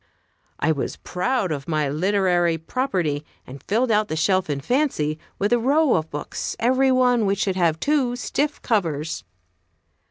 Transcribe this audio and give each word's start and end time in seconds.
I 0.59 0.71
was 0.71 0.95
proud 0.95 1.51
of 1.51 1.67
my 1.67 1.87
literary 1.87 2.57
property, 2.57 3.23
and 3.45 3.61
filled 3.61 3.91
out 3.91 4.07
the 4.07 4.15
shelf 4.15 4.49
in 4.49 4.59
fancy 4.59 5.19
with 5.37 5.53
a 5.53 5.59
row 5.59 5.93
of 5.93 6.09
books, 6.09 6.55
every 6.57 6.91
one 6.91 7.21
of 7.21 7.25
which 7.27 7.37
should 7.41 7.55
have 7.55 7.79
two 7.79 8.15
stiff 8.15 8.59
covers. 8.63 9.23